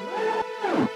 [0.00, 0.91] Woo!